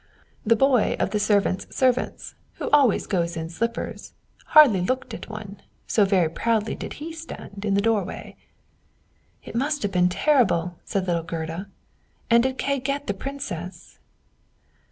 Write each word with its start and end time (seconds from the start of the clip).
The 0.43 0.55
boy 0.55 0.95
of 0.99 1.11
the 1.11 1.19
servants' 1.19 1.67
servants, 1.69 2.33
who 2.53 2.71
always 2.71 3.05
goes 3.05 3.37
in 3.37 3.49
slippers, 3.51 4.13
hardly 4.47 4.81
looked 4.81 5.13
at 5.13 5.29
one, 5.29 5.61
so 5.85 6.05
very 6.05 6.27
proudly 6.27 6.73
did 6.73 6.93
he 6.93 7.13
stand 7.13 7.65
in 7.65 7.75
the 7.75 7.81
doorway." 7.83 8.35
"It 9.43 9.53
must 9.53 9.83
have 9.83 9.91
been 9.91 10.09
terrible," 10.09 10.79
said 10.85 11.05
little 11.05 11.21
Gerda. 11.21 11.69
"And 12.31 12.41
did 12.41 12.57
Kay 12.57 12.79
get 12.79 13.05
the 13.05 13.13
Princess?" 13.13 13.99